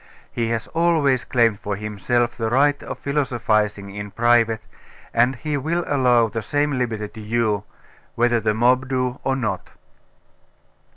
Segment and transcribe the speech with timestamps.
[0.31, 4.63] He has always claimed for himself the right of philosophising in private,
[5.13, 7.63] and he will allow the same liberty to you'
[8.15, 9.69] whether the mob do or not.